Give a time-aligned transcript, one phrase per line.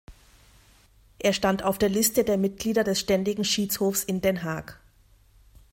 [1.19, 4.79] Er stand auf der Liste der Mitglieder des Ständigen Schiedshofs in Den Haag.